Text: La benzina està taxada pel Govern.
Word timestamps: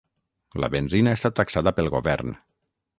La 0.63 0.69
benzina 0.77 1.15
està 1.19 1.33
taxada 1.41 1.77
pel 1.79 1.95
Govern. 1.99 2.39